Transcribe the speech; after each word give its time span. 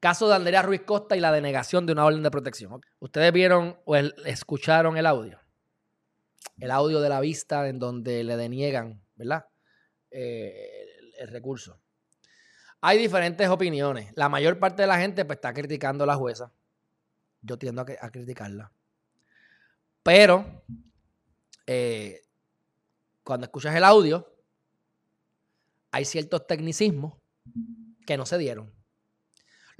Caso 0.00 0.28
de 0.28 0.34
Andrea 0.34 0.62
Ruiz 0.62 0.80
Costa 0.82 1.14
y 1.14 1.20
la 1.20 1.30
denegación 1.30 1.84
de 1.84 1.92
una 1.92 2.06
orden 2.06 2.22
de 2.22 2.30
protección. 2.30 2.80
Ustedes 3.00 3.32
vieron 3.32 3.78
o 3.84 3.94
escucharon 3.96 4.96
el 4.96 5.04
audio. 5.04 5.38
El 6.58 6.70
audio 6.70 7.02
de 7.02 7.10
la 7.10 7.20
vista 7.20 7.68
en 7.68 7.78
donde 7.78 8.24
le 8.24 8.38
deniegan, 8.38 9.02
¿verdad? 9.14 9.44
Eh, 10.10 10.86
el, 11.18 11.28
recurso. 11.28 11.78
Hay 12.80 12.96
diferentes 12.96 13.46
opiniones. 13.48 14.10
La 14.16 14.30
mayor 14.30 14.58
parte 14.58 14.82
de 14.82 14.88
la 14.88 14.98
gente 14.98 15.26
pues, 15.26 15.36
está 15.36 15.52
criticando 15.52 16.04
a 16.04 16.06
la 16.06 16.16
jueza. 16.16 16.50
Yo 17.42 17.58
tiendo 17.58 17.82
a, 17.82 18.10
criticarla. 18.10 18.72
Pero 20.02 20.64
eh, 21.66 22.22
cuando 23.22 23.44
escuchas 23.44 23.74
el 23.74 23.84
audio, 23.84 24.34
hay 25.90 26.06
ciertos 26.06 26.46
tecnicismos 26.46 27.18
que 28.06 28.16
no 28.16 28.24
se 28.24 28.38
dieron. 28.38 28.79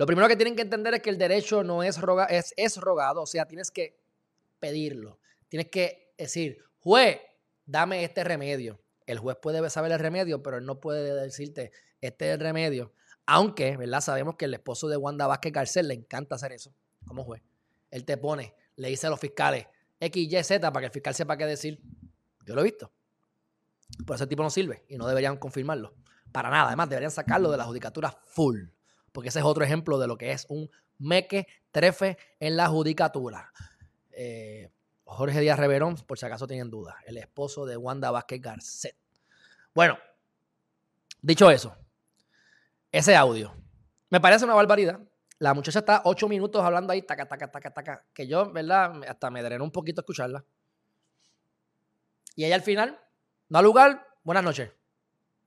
Lo 0.00 0.06
primero 0.06 0.28
que 0.28 0.36
tienen 0.36 0.56
que 0.56 0.62
entender 0.62 0.94
es 0.94 1.02
que 1.02 1.10
el 1.10 1.18
derecho 1.18 1.62
no 1.62 1.82
es, 1.82 2.00
es, 2.30 2.54
es 2.56 2.76
rogado, 2.78 3.20
o 3.20 3.26
sea, 3.26 3.44
tienes 3.44 3.70
que 3.70 4.00
pedirlo. 4.58 5.18
Tienes 5.50 5.68
que 5.68 6.14
decir, 6.16 6.64
juez, 6.78 7.20
dame 7.66 8.02
este 8.02 8.24
remedio. 8.24 8.80
El 9.04 9.18
juez 9.18 9.36
puede 9.36 9.68
saber 9.68 9.92
el 9.92 9.98
remedio, 9.98 10.42
pero 10.42 10.56
él 10.56 10.64
no 10.64 10.80
puede 10.80 11.14
decirte, 11.14 11.72
este 12.00 12.28
es 12.28 12.34
el 12.36 12.40
remedio. 12.40 12.94
Aunque, 13.26 13.76
¿verdad? 13.76 14.00
Sabemos 14.00 14.36
que 14.36 14.46
el 14.46 14.54
esposo 14.54 14.88
de 14.88 14.96
Wanda 14.96 15.26
Vázquez 15.26 15.52
Garcés 15.52 15.84
le 15.84 15.92
encanta 15.92 16.36
hacer 16.36 16.52
eso 16.52 16.74
como 17.06 17.22
juez. 17.22 17.42
Él 17.90 18.06
te 18.06 18.16
pone, 18.16 18.54
le 18.76 18.88
dice 18.88 19.06
a 19.06 19.10
los 19.10 19.20
fiscales 19.20 19.66
X, 20.00 20.32
Y, 20.32 20.42
Z 20.42 20.72
para 20.72 20.80
que 20.80 20.86
el 20.86 20.92
fiscal 20.92 21.14
sepa 21.14 21.36
qué 21.36 21.44
decir. 21.44 21.78
Yo 22.46 22.54
lo 22.54 22.62
he 22.62 22.64
visto. 22.64 22.90
Por 24.06 24.16
ese 24.16 24.26
tipo 24.26 24.42
no 24.42 24.48
sirve 24.48 24.82
y 24.88 24.96
no 24.96 25.06
deberían 25.06 25.36
confirmarlo. 25.36 25.94
Para 26.32 26.48
nada. 26.48 26.68
Además, 26.68 26.88
deberían 26.88 27.10
sacarlo 27.10 27.50
de 27.50 27.58
la 27.58 27.64
judicatura 27.64 28.18
full. 28.24 28.62
Porque 29.12 29.28
ese 29.30 29.40
es 29.40 29.44
otro 29.44 29.64
ejemplo 29.64 29.98
de 29.98 30.06
lo 30.06 30.16
que 30.16 30.32
es 30.32 30.46
un 30.48 30.70
meque 30.98 31.46
trefe 31.70 32.18
en 32.38 32.56
la 32.56 32.68
judicatura. 32.68 33.52
Eh, 34.12 34.70
Jorge 35.04 35.40
Díaz 35.40 35.58
Reverón, 35.58 35.96
por 36.06 36.18
si 36.18 36.26
acaso 36.26 36.46
tienen 36.46 36.70
dudas, 36.70 36.94
el 37.06 37.16
esposo 37.16 37.66
de 37.66 37.76
Wanda 37.76 38.10
Vázquez 38.10 38.40
Garcet. 38.40 38.96
Bueno, 39.74 39.98
dicho 41.20 41.50
eso, 41.50 41.76
ese 42.92 43.16
audio 43.16 43.54
me 44.10 44.20
parece 44.20 44.44
una 44.44 44.54
barbaridad. 44.54 45.00
La 45.38 45.54
muchacha 45.54 45.78
está 45.78 46.02
ocho 46.04 46.28
minutos 46.28 46.62
hablando 46.62 46.92
ahí, 46.92 47.02
taca, 47.02 47.26
taca, 47.26 47.50
taca, 47.50 47.70
taca, 47.72 48.06
que 48.12 48.26
yo, 48.26 48.52
¿verdad? 48.52 49.02
Hasta 49.08 49.30
me 49.30 49.42
drenó 49.42 49.64
un 49.64 49.70
poquito 49.70 50.02
escucharla. 50.02 50.44
Y 52.36 52.44
ella 52.44 52.54
al 52.54 52.62
final, 52.62 53.00
no 53.48 53.62
lugar, 53.62 54.06
buenas 54.22 54.44
noches. 54.44 54.70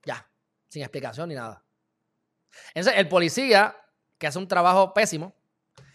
Ya, 0.04 0.28
sin 0.68 0.82
explicación 0.82 1.28
ni 1.28 1.36
nada. 1.36 1.63
Entonces, 2.74 2.98
el 2.98 3.08
policía, 3.08 3.76
que 4.18 4.26
hace 4.26 4.38
un 4.38 4.48
trabajo 4.48 4.92
pésimo, 4.94 5.34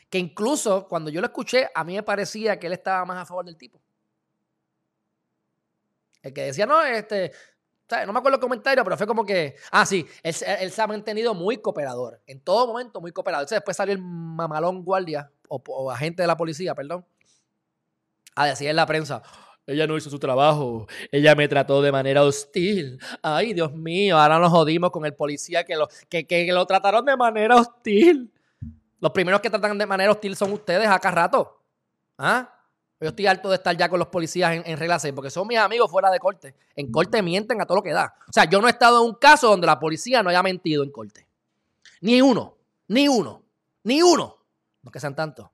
que 0.09 0.17
incluso 0.17 0.87
cuando 0.87 1.09
yo 1.09 1.21
lo 1.21 1.27
escuché, 1.27 1.69
a 1.73 1.83
mí 1.83 1.95
me 1.95 2.03
parecía 2.03 2.59
que 2.59 2.67
él 2.67 2.73
estaba 2.73 3.05
más 3.05 3.17
a 3.17 3.25
favor 3.25 3.45
del 3.45 3.57
tipo. 3.57 3.81
El 6.21 6.33
que 6.33 6.43
decía, 6.43 6.65
no, 6.65 6.83
este, 6.83 7.31
no 8.05 8.13
me 8.13 8.19
acuerdo 8.19 8.35
el 8.35 8.41
comentario, 8.41 8.83
pero 8.83 8.97
fue 8.97 9.07
como 9.07 9.25
que, 9.25 9.55
ah, 9.71 9.85
sí, 9.85 10.05
él, 10.21 10.33
se 10.33 10.81
ha 10.81 10.87
mantenido 10.87 11.33
muy 11.33 11.57
cooperador, 11.57 12.21
en 12.25 12.39
todo 12.41 12.67
momento 12.67 13.01
muy 13.01 13.11
cooperador. 13.11 13.43
Entonces 13.43 13.57
después 13.57 13.77
salió 13.77 13.93
el 13.93 14.01
mamalón 14.01 14.83
guardia, 14.83 15.31
o, 15.47 15.91
agente 15.91 16.21
de 16.21 16.27
la 16.27 16.37
policía, 16.37 16.75
perdón, 16.75 17.05
a 18.35 18.45
decir 18.45 18.69
en 18.69 18.75
la 18.75 18.85
prensa, 18.85 19.23
ella 19.69 19.87
no 19.87 19.97
hizo 19.97 20.09
su 20.09 20.19
trabajo. 20.19 20.87
Ella 21.11 21.35
me 21.35 21.47
trató 21.47 21.81
de 21.81 21.91
manera 21.91 22.23
hostil. 22.23 22.99
Ay, 23.21 23.53
Dios 23.53 23.73
mío, 23.73 24.17
ahora 24.17 24.39
nos 24.39 24.51
jodimos 24.51 24.91
con 24.91 25.05
el 25.05 25.13
policía 25.13 25.63
que 25.63 25.75
lo, 25.75 25.87
que, 26.09 26.25
que 26.25 26.51
lo 26.51 26.65
trataron 26.65 27.05
de 27.05 27.15
manera 27.15 27.55
hostil. 27.55 28.31
Los 28.99 29.11
primeros 29.11 29.41
que 29.41 29.49
tratan 29.49 29.77
de 29.77 29.85
manera 29.85 30.11
hostil 30.11 30.35
son 30.35 30.51
ustedes 30.51 30.87
acá 30.87 31.11
rato. 31.11 31.61
¿Ah? 32.17 32.53
Yo 32.99 33.09
estoy 33.09 33.27
harto 33.27 33.49
de 33.49 33.55
estar 33.55 33.77
ya 33.77 33.87
con 33.87 33.97
los 33.97 34.09
policías 34.09 34.61
en, 34.65 34.77
regla 34.77 34.99
6 34.99 35.13
porque 35.13 35.29
son 35.29 35.47
mis 35.47 35.57
amigos 35.57 35.89
fuera 35.89 36.11
de 36.11 36.19
corte. 36.19 36.55
En 36.75 36.91
corte 36.91 37.21
mienten 37.21 37.61
a 37.61 37.65
todo 37.65 37.77
lo 37.77 37.83
que 37.83 37.93
da. 37.93 38.13
O 38.27 38.33
sea, 38.33 38.43
yo 38.43 38.59
no 38.59 38.67
he 38.67 38.71
estado 38.71 39.01
en 39.01 39.11
un 39.11 39.15
caso 39.15 39.47
donde 39.47 39.67
la 39.67 39.79
policía 39.79 40.21
no 40.21 40.29
haya 40.29 40.43
mentido 40.43 40.83
en 40.83 40.91
corte. 40.91 41.25
Ni 42.01 42.21
uno, 42.21 42.57
ni 42.87 43.07
uno, 43.07 43.43
ni 43.83 44.01
uno. 44.01 44.37
No 44.81 44.91
que 44.91 44.99
sean 44.99 45.15
tantos, 45.15 45.49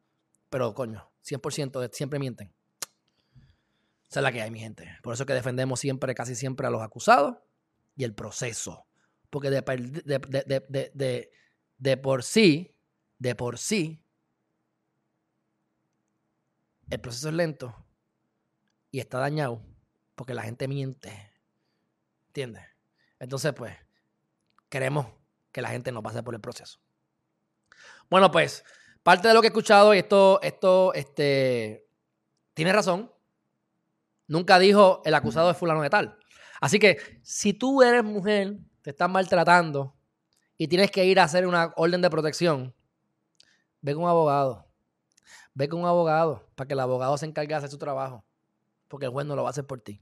pero 0.50 0.74
coño, 0.74 1.08
100% 1.24 1.90
siempre 1.92 2.18
mienten. 2.18 2.52
Esa 4.10 4.20
es 4.20 4.24
la 4.24 4.32
que 4.32 4.42
hay, 4.42 4.52
mi 4.52 4.60
gente. 4.60 4.98
Por 5.02 5.14
eso 5.14 5.26
que 5.26 5.34
defendemos 5.34 5.80
siempre, 5.80 6.14
casi 6.16 6.36
siempre 6.36 6.68
a 6.68 6.70
los 6.70 6.82
acusados 6.82 7.38
y 7.96 8.04
el 8.04 8.14
proceso. 8.14 8.86
Porque 9.30 9.50
de, 9.50 9.62
por 11.98 12.24
sí, 12.24 12.76
de 13.20 13.36
por 13.36 13.58
sí, 13.58 14.02
el 16.90 17.00
proceso 17.02 17.30
es 17.30 17.34
lento 17.36 17.76
y 18.92 19.00
está 19.00 19.20
dañado 19.20 19.62
porque 20.16 20.34
la 20.34 20.44
gente 20.44 20.68
miente. 20.68 21.32
¿Entiendes? 22.28 22.64
Entonces, 23.20 23.54
pues, 23.54 23.76
queremos 24.70 25.08
que 25.52 25.62
la 25.62 25.70
gente 25.70 25.92
no 25.92 26.04
pase 26.04 26.24
por 26.24 26.36
el 26.36 26.42
proceso. 26.42 26.80
Bueno, 28.10 28.32
pues, 28.32 28.64
parte 29.04 29.28
de 29.28 29.34
lo 29.34 29.42
que 29.42 29.48
he 29.48 29.50
escuchado, 29.50 29.94
y 29.94 30.00
esto, 30.00 30.42
esto, 30.42 30.94
este, 30.94 31.88
tiene 32.54 32.74
razón. 32.74 33.12
Nunca 34.28 34.60
dijo 34.60 35.02
el 35.06 35.14
acusado 35.14 35.48
de 35.48 35.54
fulano 35.54 35.82
de 35.82 35.90
tal. 35.90 36.18
Así 36.62 36.80
que, 36.80 36.98
si 37.22 37.54
tú 37.54 37.84
eres 37.84 38.04
mujer, 38.04 38.58
te 38.82 38.92
están 38.92 39.12
maltratando 39.12 39.96
y 40.58 40.68
tienes 40.68 40.92
que 40.92 41.06
ir 41.06 41.20
a 41.20 41.24
hacer 41.24 41.46
una 41.46 41.74
orden 41.76 42.02
de 42.02 42.10
protección, 42.10 42.74
ve 43.82 43.94
con 43.94 44.04
un 44.04 44.10
abogado. 44.10 44.66
Ve 45.54 45.70
con 45.70 45.82
un 45.82 45.86
abogado 45.86 46.50
para 46.56 46.68
que 46.68 46.74
el 46.74 46.80
abogado 46.80 47.18
se 47.18 47.26
encargue 47.26 47.50
de 47.50 47.56
hacer 47.56 47.70
su 47.70 47.78
trabajo. 47.78 48.26
Porque 48.88 49.06
el 49.06 49.12
juez 49.12 49.26
no 49.26 49.36
lo 49.36 49.44
va 49.44 49.50
a 49.50 49.52
hacer 49.52 49.66
por 49.66 49.82
ti. 49.82 50.02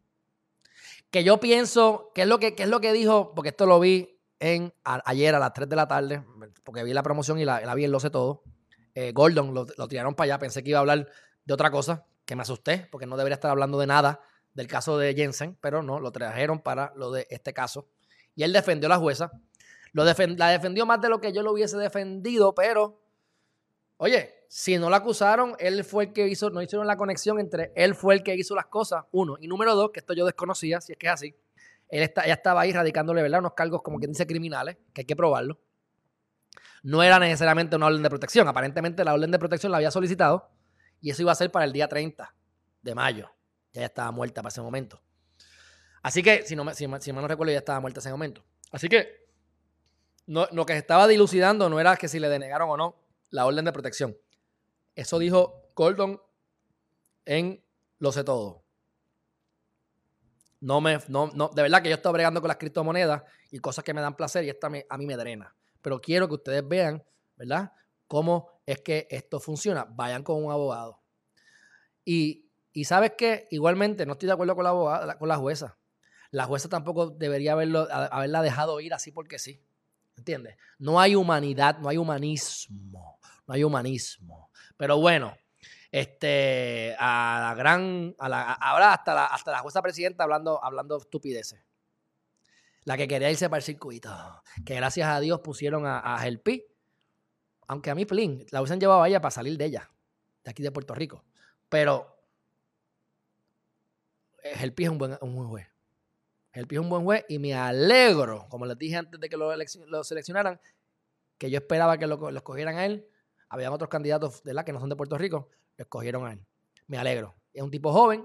Que 1.12 1.23
yo 1.23 1.39
pienso, 1.39 2.12
¿qué 2.16 2.23
es 2.23 2.28
lo 2.28 2.39
que, 2.39 2.56
es 2.57 2.67
lo 2.67 2.81
que 2.81 2.91
dijo? 2.91 3.33
Porque 3.35 3.50
esto 3.50 3.66
lo 3.66 3.79
vi 3.79 4.19
en, 4.39 4.73
ayer 4.83 5.35
a 5.35 5.39
las 5.39 5.53
3 5.53 5.69
de 5.69 5.75
la 5.75 5.88
tarde, 5.88 6.23
porque 6.63 6.83
vi 6.83 6.94
la 6.94 7.03
promoción 7.03 7.39
y 7.39 7.45
la, 7.45 7.73
vi 7.75 7.85
en 7.85 7.91
Lo 7.91 8.00
sé 8.00 8.09
todo. 8.09 8.44
Eh, 8.95 9.12
Gordon 9.12 9.53
lo, 9.53 9.66
lo, 9.78 9.88
tiraron 9.88 10.16
para 10.16 10.33
allá. 10.33 10.39
Pensé 10.39 10.63
que 10.63 10.72
iba 10.72 10.79
a 10.79 10.81
hablar 10.81 11.07
de 11.45 11.53
otra 11.53 11.72
cosa, 11.72 12.06
que 12.25 12.35
me 12.35 12.41
asusté, 12.41 12.88
porque 12.91 13.06
no 13.06 13.17
debería 13.17 13.35
estar 13.35 13.51
hablando 13.51 13.79
de 13.79 13.88
nada 13.88 14.22
del 14.53 14.67
caso 14.67 14.97
de 14.97 15.13
Jensen, 15.13 15.57
pero 15.59 15.81
no, 15.81 16.00
lo 16.00 16.11
trajeron 16.11 16.59
para 16.59 16.94
lo 16.95 17.11
de 17.11 17.28
este 17.29 17.53
caso. 17.53 17.88
Y 18.35 18.44
él 18.44 18.53
defendió 18.53 18.88
a 18.88 18.89
la 18.89 18.97
jueza. 18.97 19.31
Lo 19.91 20.03
la 20.03 20.50
defendió 20.50 20.85
más 20.85 21.01
de 21.01 21.09
lo 21.09 21.22
que 21.22 21.31
yo 21.33 21.44
lo 21.44 21.51
hubiese 21.51 21.78
defendido, 21.78 22.56
pero, 22.56 23.00
oye, 23.97 24.33
si 24.47 24.78
no 24.78 24.89
la 24.89 24.97
acusaron, 24.97 25.56
él 25.59 25.83
fue 25.83 26.06
el 26.06 26.13
que 26.13 26.28
hizo, 26.28 26.50
no 26.50 26.62
hicieron 26.62 26.88
la 26.88 26.97
conexión 26.97 27.39
entre 27.39 27.72
él 27.75 27.94
fue 27.94 28.16
el 28.16 28.23
que 28.23 28.35
hizo 28.35 28.56
las 28.56 28.67
cosas, 28.67 29.06
uno. 29.12 29.38
Y 29.39 29.47
número 29.47 29.75
dos, 29.75 29.91
que 29.91 30.00
esto 30.00 30.13
yo 30.13 30.25
desconocía, 30.25 30.81
si 30.81 30.94
es 30.94 30.97
que 30.97 31.07
es 31.07 31.13
así. 31.13 31.35
Él 31.89 32.01
está, 32.01 32.25
ya 32.25 32.33
estaba 32.33 32.62
ahí 32.62 32.72
radicándole, 32.72 33.22
¿verdad? 33.22 33.39
Unos 33.39 33.53
cargos 33.53 33.83
como 33.83 34.00
quien 34.00 34.12
dice 34.12 34.25
criminales, 34.25 34.78
que 34.94 35.01
hay 35.01 35.06
que 35.06 35.16
probarlo. 35.16 35.59
No 36.81 37.03
era 37.03 37.19
necesariamente 37.19 37.75
una 37.75 37.85
orden 37.85 38.01
de 38.01 38.09
protección. 38.09 38.47
Aparentemente 38.47 39.03
la 39.03 39.13
orden 39.13 39.29
de 39.29 39.38
protección 39.38 39.72
la 39.72 39.78
había 39.78 39.91
solicitado 39.91 40.50
y 41.03 41.09
eso 41.09 41.22
iba 41.22 41.34
a 41.34 41.36
ser 41.36 41.52
para 41.52 41.66
el 41.66 41.74
día 41.74 41.90
30 41.90 42.34
de 42.81 42.96
mayo. 42.96 43.30
Ya, 43.74 43.81
ya 43.81 43.88
estaba 43.88 44.09
muerta 44.12 44.41
para 44.41 44.52
ese 44.52 44.62
momento. 44.62 45.02
Así 46.02 46.24
que, 46.24 46.44
si 46.44 46.56
no, 46.56 46.64
me, 46.64 46.74
si, 46.74 46.88
no 46.88 47.28
recuerdo, 47.28 47.52
ya 47.52 47.59
estaba 47.59 47.81
muerta 47.81 48.00
ese 48.00 48.09
momento. 48.09 48.46
Así 48.72 48.88
que, 48.88 49.28
no, 50.28 50.47
lo 50.53 50.66
que 50.66 50.78
estaba 50.78 51.06
dilucidando 51.06 51.69
no 51.69 51.78
era 51.78 51.97
que 51.97 52.08
si 52.08 52.22
le 52.22 52.30
denegaron 52.30 52.69
o 52.69 52.78
no 52.78 53.03
la 53.31 53.46
orden 53.46 53.66
de 53.66 53.74
protección. 53.74 54.18
Eso 54.96 55.19
dijo 55.19 55.72
Gordon 55.75 56.22
en 57.25 57.62
Lo 58.00 58.13
sé 58.13 58.24
todo. 58.24 58.63
No 60.62 60.80
me, 60.80 61.00
no, 61.09 61.31
no, 61.36 61.50
de 61.50 61.63
verdad 61.63 61.81
que 61.84 61.90
yo 61.90 61.96
estoy 61.96 62.13
bregando 62.13 62.40
con 62.40 62.47
las 62.47 62.56
criptomonedas 62.56 63.24
y 63.52 63.59
cosas 63.59 63.84
que 63.84 63.94
me 63.94 64.00
dan 64.00 64.16
placer 64.16 64.46
y 64.46 64.50
esta 64.50 64.68
a 64.68 64.97
mí 64.97 65.06
me 65.06 65.18
drena. 65.18 65.53
Pero 65.81 66.00
quiero 66.00 66.30
que 66.30 66.36
ustedes 66.36 66.66
vean, 66.66 67.04
¿verdad? 67.36 67.74
Cómo 68.07 68.62
es 68.66 68.80
que 68.80 69.06
esto 69.10 69.42
funciona. 69.42 69.86
Vayan 69.86 70.24
con 70.24 70.42
un 70.42 70.50
abogado. 70.50 71.02
Y, 72.05 72.50
sabes 72.85 73.13
que 73.17 73.47
igualmente 73.51 74.05
no 74.05 74.13
estoy 74.13 74.27
de 74.27 74.33
acuerdo 74.33 74.55
con 74.55 74.63
la, 74.63 74.71
abogada, 74.71 75.17
con 75.17 75.27
la 75.27 75.38
jueza. 75.38 75.77
La 76.31 76.45
jueza 76.45 76.67
tampoco 76.67 77.11
debería 77.11 77.53
haberlo, 77.53 77.88
haberla 77.91 78.41
dejado 78.41 78.79
ir 78.79 78.94
así 78.94 79.11
porque 79.11 79.39
sí. 79.39 79.61
¿Entiendes? 80.17 80.57
No 80.79 81.00
hay 81.00 81.15
humanidad, 81.15 81.77
no 81.79 81.89
hay 81.89 81.97
humanismo. 81.97 83.19
No 83.47 83.53
hay 83.53 83.63
humanismo. 83.63 84.50
Pero 84.77 84.97
bueno, 84.97 85.38
este, 85.91 86.95
a 86.97 87.50
la 87.50 87.55
gran, 87.55 88.15
a 88.17 88.29
la, 88.29 88.53
ahora 88.53 88.94
hasta 88.94 89.13
la, 89.13 89.25
hasta 89.25 89.51
la 89.51 89.59
jueza 89.59 89.81
presidenta 89.81 90.23
hablando, 90.23 90.63
hablando 90.63 90.97
estupideces. 90.97 91.63
La 92.85 92.97
que 92.97 93.07
quería 93.07 93.31
irse 93.31 93.50
para 93.50 93.59
el 93.59 93.63
circuito. 93.63 94.11
Que 94.65 94.75
gracias 94.75 95.07
a 95.07 95.19
Dios 95.19 95.39
pusieron 95.41 95.85
a, 95.85 96.00
a 96.00 96.19
Gelpi. 96.19 96.65
Aunque 97.67 97.91
a 97.91 97.95
mí, 97.95 98.05
Plin, 98.05 98.45
la 98.51 98.61
hubiesen 98.61 98.79
llevado 98.79 99.03
a 99.03 99.07
ella 99.07 99.21
para 99.21 99.31
salir 99.31 99.57
de 99.57 99.65
ella, 99.65 99.91
de 100.44 100.51
aquí 100.51 100.63
de 100.63 100.71
Puerto 100.71 100.94
Rico. 100.94 101.23
Pero 101.74 102.06
Gelpi 104.44 104.84
es 104.84 104.90
un 104.92 105.00
buen, 105.00 105.18
un 105.22 105.36
buen 105.36 105.48
juez. 105.48 105.68
Gelpi 106.54 106.75
es 106.75 106.81
un 106.81 106.88
buen 106.88 107.04
juez 107.04 107.25
y 107.28 107.40
me 107.40 107.56
alegro, 107.56 108.46
como 108.48 108.68
les 108.68 108.78
dije 108.78 108.96
antes 108.96 109.20
de 109.20 109.28
que 109.28 109.36
lo, 109.36 109.52
lo 109.88 110.04
seleccionaran, 110.04 110.62
que 111.40 111.50
yo 111.50 111.58
esperaba 111.58 111.98
que 111.98 112.06
lo, 112.06 112.30
escogieran 112.30 112.75
a 112.75 112.86
él 112.86 113.08
habían 113.50 113.74
otros 113.74 113.90
candidatos 113.90 114.44
la 114.46 114.64
que 114.64 114.72
no 114.72 114.80
son 114.80 114.90
de 114.90 114.96
Puerto 114.96 115.18
Rico, 115.18 115.50
lo 115.75 115.81
escogieron 115.81 116.28
a 116.28 116.34
él. 116.34 116.46
Me 116.86 117.00
alegro. 117.00 117.34
Es 117.52 117.64
un 117.64 117.72
tipo 117.72 117.92
joven, 117.92 118.24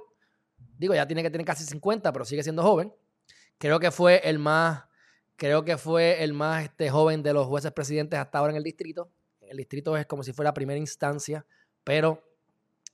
digo, 0.76 0.94
ya 0.94 1.06
tiene 1.06 1.22
que 1.22 1.30
tener 1.30 1.46
casi 1.46 1.64
50, 1.64 2.12
pero 2.12 2.26
sigue 2.26 2.42
siendo 2.42 2.62
joven. 2.62 2.92
Creo 3.56 3.80
que 3.80 3.90
fue 3.90 4.20
el 4.28 4.38
más, 4.38 4.84
creo 5.36 5.64
que 5.64 5.78
fue 5.78 6.22
el 6.22 6.34
más 6.34 6.64
este, 6.64 6.90
joven 6.90 7.22
de 7.22 7.32
los 7.32 7.46
jueces 7.46 7.72
presidentes 7.72 8.18
hasta 8.18 8.40
ahora 8.40 8.50
en 8.50 8.58
el 8.58 8.62
distrito. 8.62 9.10
El 9.40 9.56
distrito 9.56 9.96
es 9.96 10.04
como 10.04 10.22
si 10.22 10.34
fuera 10.34 10.52
primera 10.52 10.78
instancia, 10.78 11.46
pero 11.82 12.27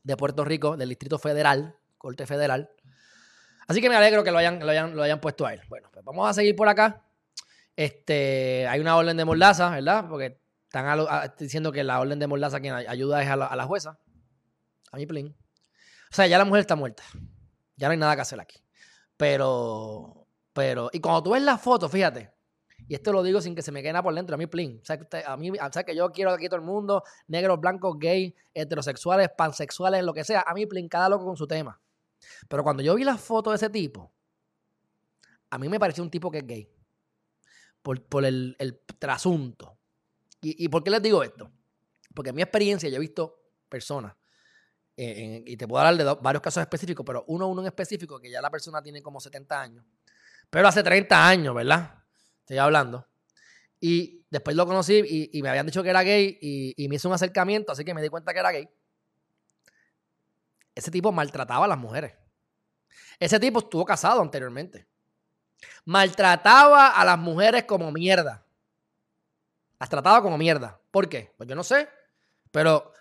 de 0.04 0.16
Puerto 0.16 0.44
Rico, 0.44 0.76
del 0.76 0.90
distrito 0.90 1.18
federal, 1.18 1.76
corte 1.98 2.26
federal. 2.26 2.70
Así 3.66 3.80
que 3.80 3.88
me 3.88 3.96
alegro 3.96 4.22
que 4.22 4.30
lo 4.30 4.38
hayan, 4.38 4.60
lo 4.60 4.70
hayan, 4.70 4.94
lo 4.94 5.02
hayan 5.02 5.20
puesto 5.20 5.46
a 5.46 5.54
él. 5.54 5.62
Bueno, 5.68 5.88
pues 5.92 6.04
vamos 6.04 6.28
a 6.28 6.34
seguir 6.34 6.54
por 6.54 6.68
acá. 6.68 7.02
Este, 7.74 8.68
hay 8.68 8.78
una 8.80 8.96
orden 8.96 9.16
de 9.16 9.24
mordaza, 9.24 9.70
¿verdad? 9.70 10.06
Porque 10.08 10.38
están 10.66 11.06
diciendo 11.38 11.72
que 11.72 11.82
la 11.82 11.98
orden 11.98 12.18
de 12.18 12.26
mordaza 12.26 12.60
quien 12.60 12.74
ayuda 12.74 13.22
es 13.22 13.28
a 13.28 13.36
la, 13.36 13.46
a 13.46 13.56
la 13.56 13.64
jueza. 13.64 13.98
A 14.92 14.96
mi 14.96 15.06
plin. 15.06 15.34
O 16.12 16.14
sea, 16.14 16.26
ya 16.26 16.38
la 16.38 16.44
mujer 16.44 16.60
está 16.60 16.76
muerta. 16.76 17.02
Ya 17.76 17.88
no 17.88 17.92
hay 17.92 17.98
nada 17.98 18.14
que 18.14 18.22
hacer 18.22 18.38
aquí. 18.38 18.62
Pero, 19.16 20.28
pero, 20.52 20.90
y 20.92 21.00
cuando 21.00 21.22
tú 21.22 21.30
ves 21.30 21.42
la 21.42 21.56
foto, 21.56 21.88
fíjate, 21.88 22.30
y 22.88 22.94
esto 22.94 23.12
lo 23.12 23.22
digo 23.22 23.40
sin 23.40 23.54
que 23.54 23.62
se 23.62 23.72
me 23.72 23.82
quede 23.82 23.92
nada 23.92 24.02
por 24.02 24.14
dentro, 24.14 24.34
a 24.34 24.38
mí, 24.38 24.46
plin. 24.46 24.78
O 24.82 24.84
sea, 24.84 24.98
que 24.98 25.24
a 25.24 25.36
mí, 25.36 25.50
o 25.50 25.72
sea, 25.72 25.84
que 25.84 25.94
yo 25.94 26.10
quiero 26.12 26.30
aquí 26.30 26.46
todo 26.46 26.56
el 26.56 26.66
mundo, 26.66 27.02
negros, 27.28 27.60
blancos, 27.60 27.96
gays, 27.98 28.34
heterosexuales, 28.52 29.30
pansexuales, 29.36 30.04
lo 30.04 30.12
que 30.12 30.24
sea, 30.24 30.44
a 30.46 30.54
mí, 30.54 30.66
plin, 30.66 30.88
cada 30.88 31.08
loco 31.08 31.24
con 31.24 31.36
su 31.36 31.46
tema. 31.46 31.80
Pero 32.48 32.62
cuando 32.62 32.82
yo 32.82 32.94
vi 32.94 33.04
la 33.04 33.16
foto 33.16 33.50
de 33.50 33.56
ese 33.56 33.70
tipo, 33.70 34.12
a 35.50 35.58
mí 35.58 35.68
me 35.68 35.78
pareció 35.78 36.02
un 36.02 36.10
tipo 36.10 36.30
que 36.30 36.38
es 36.38 36.46
gay. 36.46 36.70
Por, 37.82 38.24
el, 38.24 38.82
trasunto. 38.98 39.76
¿Y, 40.40 40.64
¿Y 40.64 40.68
por 40.68 40.82
qué 40.82 40.90
les 40.90 41.02
digo 41.02 41.22
esto? 41.22 41.50
Porque 42.14 42.30
en 42.30 42.36
mi 42.36 42.42
experiencia 42.42 42.88
yo 42.88 42.96
he 42.96 43.00
visto 43.00 43.42
personas 43.68 44.14
eh, 44.96 45.42
y 45.44 45.56
te 45.56 45.66
puedo 45.66 45.84
hablar 45.84 45.96
de 45.96 46.22
varios 46.22 46.40
casos 46.40 46.60
específicos, 46.60 47.04
pero 47.04 47.24
uno, 47.26 47.48
uno 47.48 47.62
en 47.62 47.66
específico, 47.66 48.20
que 48.20 48.30
ya 48.30 48.40
la 48.40 48.50
persona 48.50 48.80
tiene 48.80 49.02
como 49.02 49.20
70 49.20 49.60
años, 49.60 49.84
pero 50.48 50.68
hace 50.68 50.82
30 50.82 51.28
años, 51.28 51.54
¿verdad? 51.54 52.03
Estoy 52.44 52.58
hablando. 52.58 53.08
Y 53.80 54.26
después 54.30 54.54
lo 54.54 54.66
conocí 54.66 55.30
y, 55.32 55.42
me 55.42 55.48
habían 55.48 55.64
dicho 55.64 55.82
que 55.82 55.88
era 55.88 56.02
gay 56.02 56.38
y, 56.40 56.88
me 56.88 56.96
hizo 56.96 57.08
un 57.08 57.14
acercamiento, 57.14 57.72
así 57.72 57.84
que 57.84 57.94
me 57.94 58.02
di 58.02 58.10
cuenta 58.10 58.34
que 58.34 58.38
era 58.38 58.50
gay. 58.52 58.68
Ese 60.74 60.90
tipo 60.90 61.10
maltrataba 61.10 61.64
a 61.64 61.68
las 61.68 61.78
mujeres. 61.78 62.14
Ese 63.18 63.40
tipo 63.40 63.60
estuvo 63.60 63.84
casado 63.86 64.20
anteriormente. 64.20 64.86
Maltrataba 65.86 66.88
a 66.88 67.04
las 67.04 67.18
mujeres 67.18 67.64
como 67.64 67.90
mierda. 67.90 68.44
Las 69.80 69.88
trataba 69.88 70.20
como 70.20 70.36
mierda. 70.36 70.78
¿Por 70.90 71.08
qué? 71.08 71.32
Pues 71.38 71.48
yo 71.48 71.54
no 71.54 71.64
sé. 71.64 71.88
Pero 72.50 72.92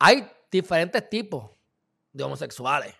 hay 0.00 0.28
diferentes 0.50 1.08
tipos 1.08 1.52
de 2.12 2.24
homosexuales. 2.24 2.94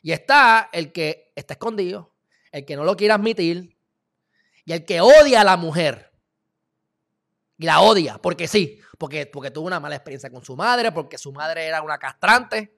Y 0.00 0.12
está 0.12 0.70
el 0.72 0.90
que 0.92 1.32
está 1.34 1.54
escondido, 1.54 2.14
el 2.50 2.64
que 2.64 2.76
no 2.76 2.84
lo 2.84 2.96
quiere 2.96 3.12
admitir 3.12 3.73
y 4.64 4.72
el 4.72 4.84
que 4.84 5.00
odia 5.00 5.42
a 5.42 5.44
la 5.44 5.56
mujer. 5.56 6.12
Y 7.58 7.66
la 7.66 7.80
odia, 7.80 8.18
porque 8.18 8.48
sí, 8.48 8.80
porque, 8.98 9.26
porque 9.26 9.50
tuvo 9.50 9.66
una 9.66 9.80
mala 9.80 9.94
experiencia 9.94 10.30
con 10.30 10.44
su 10.44 10.56
madre, 10.56 10.90
porque 10.92 11.18
su 11.18 11.32
madre 11.32 11.66
era 11.66 11.82
una 11.82 11.98
castrante 11.98 12.76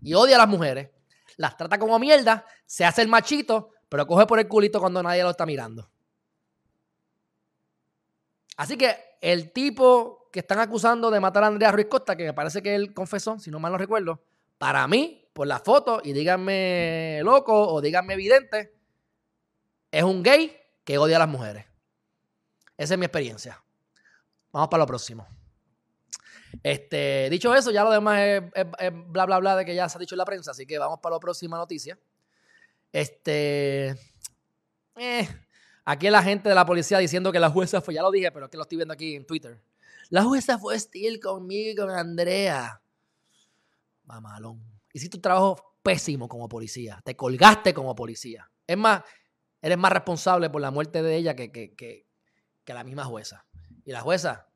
y 0.00 0.14
odia 0.14 0.36
a 0.36 0.38
las 0.38 0.48
mujeres. 0.48 0.90
Las 1.36 1.56
trata 1.56 1.78
como 1.78 1.98
mierda, 1.98 2.44
se 2.64 2.84
hace 2.84 3.02
el 3.02 3.08
machito, 3.08 3.70
pero 3.88 4.06
coge 4.06 4.26
por 4.26 4.38
el 4.38 4.48
culito 4.48 4.80
cuando 4.80 5.02
nadie 5.02 5.22
lo 5.22 5.30
está 5.30 5.46
mirando. 5.46 5.90
Así 8.56 8.76
que 8.76 8.96
el 9.20 9.52
tipo 9.52 10.28
que 10.32 10.40
están 10.40 10.58
acusando 10.58 11.10
de 11.10 11.20
matar 11.20 11.44
a 11.44 11.48
Andrea 11.48 11.72
Ruiz 11.72 11.86
Costa, 11.86 12.16
que 12.16 12.24
me 12.24 12.32
parece 12.32 12.62
que 12.62 12.74
él 12.74 12.94
confesó, 12.94 13.38
si 13.38 13.50
no 13.50 13.60
mal 13.60 13.72
no 13.72 13.78
recuerdo, 13.78 14.22
para 14.58 14.86
mí, 14.88 15.28
por 15.32 15.46
la 15.46 15.60
foto, 15.60 16.00
y 16.02 16.12
díganme 16.12 17.20
loco 17.22 17.68
o 17.68 17.80
díganme 17.80 18.14
evidente, 18.14 18.74
es 19.90 20.02
un 20.02 20.22
gay 20.22 20.56
que 20.86 20.98
odia 20.98 21.16
a 21.16 21.18
las 21.18 21.28
mujeres. 21.28 21.66
Esa 22.78 22.94
es 22.94 22.98
mi 22.98 23.06
experiencia. 23.06 23.62
Vamos 24.52 24.68
para 24.68 24.84
lo 24.84 24.86
próximo. 24.86 25.26
Este, 26.62 27.28
dicho 27.28 27.52
eso, 27.54 27.72
ya 27.72 27.82
lo 27.82 27.90
demás 27.90 28.20
es, 28.20 28.42
bla, 29.08 29.26
bla, 29.26 29.38
bla 29.40 29.56
de 29.56 29.64
que 29.64 29.74
ya 29.74 29.88
se 29.88 29.98
ha 29.98 30.00
dicho 30.00 30.14
en 30.14 30.18
la 30.18 30.24
prensa, 30.24 30.52
así 30.52 30.64
que 30.64 30.78
vamos 30.78 31.00
para 31.02 31.16
la 31.16 31.20
próxima 31.20 31.58
noticia. 31.58 31.98
Este. 32.92 33.96
Eh, 34.96 35.28
aquí 35.84 36.08
la 36.08 36.22
gente 36.22 36.48
de 36.48 36.54
la 36.54 36.64
policía 36.64 36.98
diciendo 36.98 37.32
que 37.32 37.40
la 37.40 37.50
jueza 37.50 37.80
fue, 37.80 37.92
ya 37.92 38.02
lo 38.02 38.12
dije, 38.12 38.30
pero 38.30 38.46
es 38.46 38.50
que 38.50 38.56
lo 38.56 38.62
estoy 38.62 38.76
viendo 38.76 38.94
aquí 38.94 39.16
en 39.16 39.26
Twitter. 39.26 39.60
La 40.08 40.22
jueza 40.22 40.56
fue 40.56 40.76
hostil 40.76 41.18
conmigo 41.18 41.72
y 41.72 41.74
con 41.74 41.90
Andrea. 41.90 42.80
Mamalón. 44.04 44.62
Hiciste 44.92 45.16
un 45.16 45.22
trabajo 45.22 45.76
pésimo 45.82 46.28
como 46.28 46.48
policía. 46.48 47.02
Te 47.04 47.16
colgaste 47.16 47.74
como 47.74 47.96
policía. 47.96 48.48
Es 48.64 48.78
más, 48.78 49.02
eres 49.66 49.78
más 49.78 49.90
responsable 49.90 50.48
por 50.48 50.60
la 50.60 50.70
muerte 50.70 51.02
de 51.02 51.16
ella 51.16 51.34
que, 51.34 51.50
que, 51.50 51.74
que, 51.74 52.06
que 52.64 52.74
la 52.74 52.84
misma 52.84 53.04
jueza. 53.04 53.44
Y 53.84 53.90
la 53.90 54.00
jueza 54.00 54.46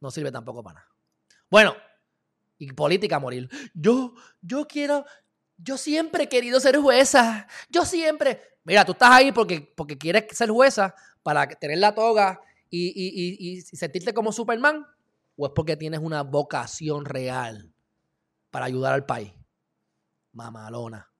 no 0.00 0.10
sirve 0.10 0.32
tampoco 0.32 0.62
para 0.62 0.80
nada. 0.80 0.88
Bueno, 1.50 1.76
y 2.56 2.72
política 2.72 3.16
a 3.16 3.18
morir. 3.18 3.50
Yo, 3.74 4.14
yo 4.40 4.66
quiero, 4.66 5.04
yo 5.58 5.76
siempre 5.76 6.24
he 6.24 6.28
querido 6.30 6.58
ser 6.58 6.78
jueza. 6.78 7.46
Yo 7.68 7.84
siempre. 7.84 8.40
Mira, 8.64 8.82
tú 8.86 8.92
estás 8.92 9.10
ahí 9.10 9.30
porque, 9.30 9.60
porque 9.76 9.98
quieres 9.98 10.24
ser 10.34 10.48
jueza 10.50 10.94
para 11.22 11.46
tener 11.46 11.76
la 11.76 11.94
toga 11.94 12.40
y, 12.70 13.60
sentirte 13.60 14.14
como 14.14 14.32
Superman? 14.32 14.86
¿O 15.36 15.46
es 15.46 15.52
porque 15.54 15.76
tienes 15.76 16.00
una 16.00 16.22
vocación 16.22 17.04
real 17.04 17.74
para 18.50 18.64
ayudar 18.64 18.94
al 18.94 19.04
país? 19.04 19.34
Mamalona. 20.32 21.10